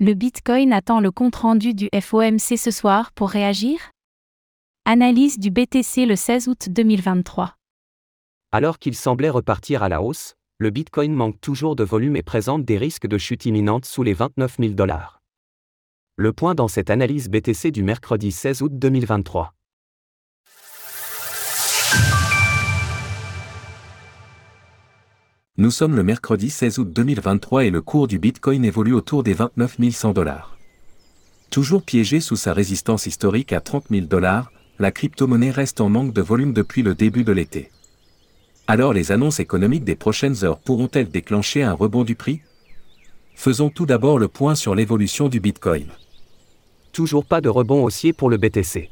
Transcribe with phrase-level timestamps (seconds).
[0.00, 3.90] Le Bitcoin attend le compte-rendu du FOMC ce soir pour réagir?
[4.84, 7.56] Analyse du BTC le 16 août 2023.
[8.52, 12.64] Alors qu'il semblait repartir à la hausse, le Bitcoin manque toujours de volume et présente
[12.64, 15.20] des risques de chute imminente sous les 29 000 dollars.
[16.14, 19.52] Le point dans cette analyse BTC du mercredi 16 août 2023.
[25.60, 29.32] Nous sommes le mercredi 16 août 2023 et le cours du Bitcoin évolue autour des
[29.32, 30.56] 29 100 dollars.
[31.50, 36.12] Toujours piégé sous sa résistance historique à 30 000 dollars, la crypto-monnaie reste en manque
[36.12, 37.72] de volume depuis le début de l'été.
[38.68, 42.40] Alors les annonces économiques des prochaines heures pourront-elles déclencher un rebond du prix?
[43.34, 45.88] Faisons tout d'abord le point sur l'évolution du Bitcoin.
[46.92, 48.90] Toujours pas de rebond haussier pour le BTC.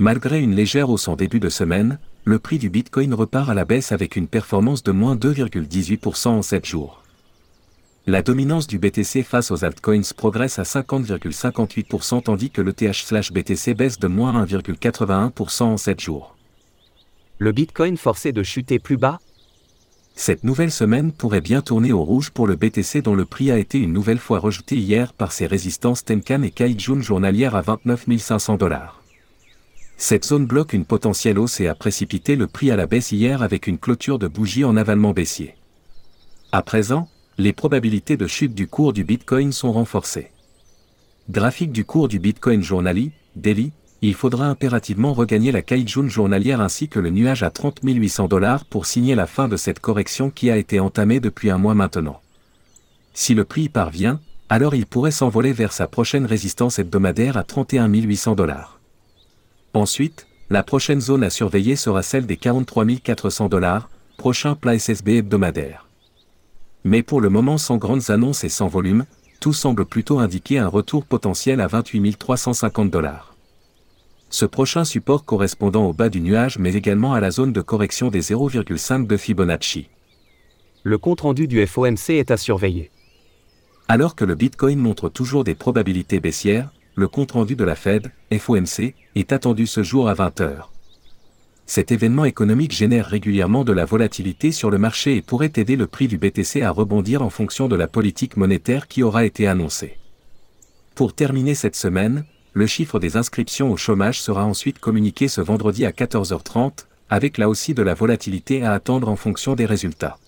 [0.00, 3.66] Malgré une légère hausse en début de semaine, le prix du Bitcoin repart à la
[3.66, 7.02] baisse avec une performance de moins 2,18% en 7 jours.
[8.06, 13.98] La dominance du BTC face aux altcoins progresse à 50,58% tandis que le TH/BTC baisse
[13.98, 16.34] de moins 1,81% en 7 jours.
[17.36, 19.20] Le Bitcoin forcé de chuter plus bas?
[20.14, 23.58] Cette nouvelle semaine pourrait bien tourner au rouge pour le BTC dont le prix a
[23.58, 28.06] été une nouvelle fois rejeté hier par ses résistances Tenkan et Kaijun journalières à 29
[28.16, 28.99] 500 dollars.
[30.02, 33.42] Cette zone bloque une potentielle hausse et a précipité le prix à la baisse hier
[33.42, 35.56] avec une clôture de bougie en avalement baissier.
[36.52, 37.06] À présent,
[37.36, 40.30] les probabilités de chute du cours du Bitcoin sont renforcées.
[41.28, 46.88] Graphique du cours du Bitcoin journalier, daily, il faudra impérativement regagner la Kaijun journalière ainsi
[46.88, 50.50] que le nuage à 30 800 dollars pour signer la fin de cette correction qui
[50.50, 52.22] a été entamée depuis un mois maintenant.
[53.12, 57.88] Si le prix parvient, alors il pourrait s'envoler vers sa prochaine résistance hebdomadaire à 31
[57.88, 58.79] 800 dollars.
[59.74, 65.18] Ensuite, la prochaine zone à surveiller sera celle des 43 400 dollars, prochain plat SSB
[65.18, 65.86] hebdomadaire.
[66.82, 69.04] Mais pour le moment sans grandes annonces et sans volume,
[69.38, 73.34] tout semble plutôt indiquer un retour potentiel à 28 350 dollars.
[74.28, 78.10] Ce prochain support correspondant au bas du nuage mais également à la zone de correction
[78.10, 79.88] des 0,5 de Fibonacci.
[80.82, 82.90] Le compte-rendu du FOMC est à surveiller.
[83.88, 88.94] Alors que le Bitcoin montre toujours des probabilités baissières, le compte-rendu de la Fed, FOMC,
[89.16, 90.66] est attendu ce jour à 20h.
[91.66, 95.86] Cet événement économique génère régulièrement de la volatilité sur le marché et pourrait aider le
[95.86, 99.96] prix du BTC à rebondir en fonction de la politique monétaire qui aura été annoncée.
[100.94, 105.86] Pour terminer cette semaine, le chiffre des inscriptions au chômage sera ensuite communiqué ce vendredi
[105.86, 110.18] à 14h30, avec là aussi de la volatilité à attendre en fonction des résultats.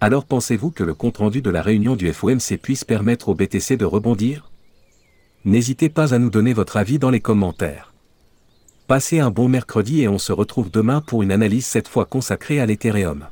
[0.00, 3.84] Alors pensez-vous que le compte-rendu de la réunion du FOMC puisse permettre au BTC de
[3.84, 4.50] rebondir?
[5.46, 7.94] n'hésitez pas à nous donner votre avis dans les commentaires.
[8.86, 12.60] Passez un bon mercredi et on se retrouve demain pour une analyse cette fois consacrée
[12.60, 13.26] à l'Ethereum.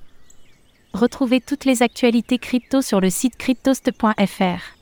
[0.95, 4.75] Retrouvez toutes les actualités crypto sur le site cryptost.fr.